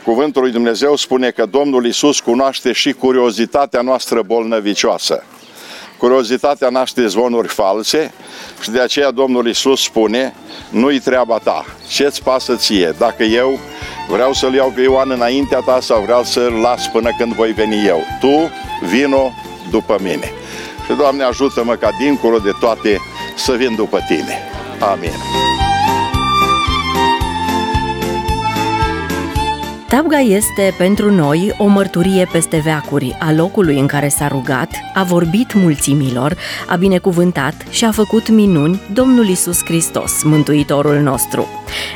cuvântul 0.04 0.42
lui 0.42 0.52
Dumnezeu 0.52 0.96
spune 0.96 1.30
că 1.30 1.46
Domnul 1.46 1.86
Isus 1.86 2.20
cunoaște 2.20 2.72
și 2.72 2.92
curiozitatea 2.92 3.82
noastră 3.82 4.22
bolnăvicioasă. 4.22 5.24
Curiozitatea 5.98 6.70
naște 6.70 7.08
zvonuri 7.08 7.48
false 7.48 8.14
și 8.62 8.72
de 8.72 8.80
aceea 8.80 9.12
Domnul 9.12 9.48
Isus 9.48 9.84
spune, 9.84 10.34
nu-i 10.70 11.00
treaba 11.00 11.38
ta, 11.38 11.66
ce-ți 11.88 12.24
pasă 12.24 12.56
ție, 12.56 12.96
dacă 12.98 13.24
eu 13.24 13.60
vreau 14.10 14.34
să-l 14.34 14.54
iau 14.54 14.72
pe 14.76 14.82
Ioan 14.82 15.10
înaintea 15.10 15.60
ta 15.60 15.80
sau 15.82 16.02
vreau 16.02 16.24
să-l 16.24 16.52
las 16.52 16.88
până 16.88 17.10
când 17.18 17.34
voi 17.34 17.52
veni 17.52 17.88
eu. 17.88 18.02
Tu 18.20 18.52
vino 18.88 19.32
după 19.72 19.98
mine. 20.02 20.32
Și 20.86 20.94
Doamne 20.98 21.24
ajută-mă 21.24 21.76
ca 21.76 21.90
dincolo 22.00 22.38
de 22.38 22.52
toate 22.60 23.00
să 23.36 23.52
vin 23.52 23.76
după 23.76 24.00
tine. 24.08 24.38
Amin. 24.80 25.63
Tabga 29.94 30.20
este 30.20 30.74
pentru 30.78 31.12
noi 31.12 31.56
o 31.58 31.66
mărturie 31.68 32.28
peste 32.32 32.58
veacuri 32.58 33.16
a 33.20 33.32
locului 33.32 33.80
în 33.80 33.88
care 33.88 34.08
s-a 34.08 34.28
rugat, 34.28 34.70
a 34.94 35.04
vorbit 35.04 35.54
mulțimilor, 35.54 36.38
a 36.68 36.76
binecuvântat 36.76 37.54
și 37.70 37.86
a 37.86 37.92
făcut 37.92 38.30
minuni 38.30 38.82
Domnul 38.94 39.28
Isus 39.28 39.64
Hristos, 39.64 40.24
Mântuitorul 40.24 41.00
nostru. 41.00 41.48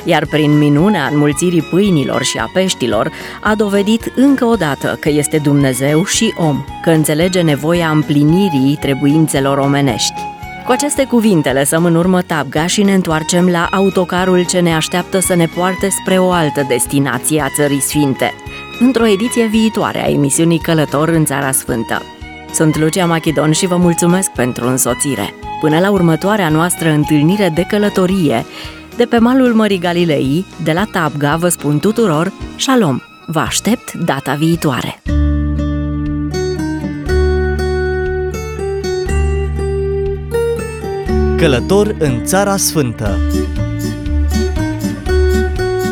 Iar 0.04 0.26
prin 0.26 0.58
minunea 0.58 1.10
înmulțirii 1.12 1.62
pâinilor 1.62 2.24
și 2.24 2.38
a 2.38 2.50
peștilor, 2.54 3.12
a 3.42 3.56
dovedit 3.56 4.12
încă 4.16 4.46
o 4.46 4.56
dată 4.56 4.98
că 5.00 5.10
este 5.10 5.38
Dumnezeu 5.38 6.06
și 6.06 6.34
om, 6.38 6.66
că 6.84 6.90
înțelege 6.90 7.42
nevoia 7.42 7.90
împlinirii 7.90 8.78
trebuințelor 8.80 9.58
omenești. 9.58 10.37
Cu 10.68 10.74
aceste 10.74 11.06
cuvinte 11.06 11.52
lăsăm 11.52 11.86
în 11.86 11.96
urmă 11.96 12.22
tabga 12.22 12.66
și 12.66 12.84
ne 12.84 12.94
întoarcem 12.94 13.48
la 13.48 13.68
autocarul 13.72 14.46
ce 14.46 14.60
ne 14.60 14.76
așteaptă 14.76 15.20
să 15.20 15.36
ne 15.36 15.46
poarte 15.46 15.90
spre 15.90 16.18
o 16.18 16.32
altă 16.32 16.66
destinație 16.68 17.42
a 17.42 17.50
Țării 17.56 17.82
Sfinte, 17.82 18.34
într-o 18.80 19.08
ediție 19.08 19.46
viitoare 19.46 20.04
a 20.04 20.10
emisiunii 20.10 20.60
Călător 20.60 21.08
în 21.08 21.26
Țara 21.26 21.52
Sfântă. 21.52 22.02
Sunt 22.54 22.78
Lucia 22.78 23.06
Machidon 23.06 23.52
și 23.52 23.68
vă 23.68 23.76
mulțumesc 23.76 24.30
pentru 24.30 24.68
însoțire. 24.68 25.34
Până 25.60 25.80
la 25.80 25.92
următoarea 25.92 26.50
noastră 26.50 26.90
întâlnire 26.90 27.50
de 27.50 27.66
călătorie, 27.68 28.46
de 28.96 29.06
pe 29.06 29.18
malul 29.18 29.54
Mării 29.54 29.80
Galilei, 29.80 30.46
de 30.64 30.72
la 30.72 30.84
Tabga, 30.92 31.36
vă 31.36 31.48
spun 31.48 31.80
tuturor, 31.80 32.32
șalom! 32.56 33.00
Vă 33.26 33.40
aștept 33.40 33.94
data 33.94 34.34
viitoare! 34.34 35.02
Călător 41.38 41.96
în 42.00 42.22
Țara 42.24 42.58
Sfântă. 42.58 43.20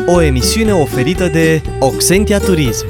O 0.06 0.22
emisiune 0.22 0.72
oferită 0.72 1.28
de 1.28 1.62
Oxentia 1.78 2.38
Turism 2.38 2.86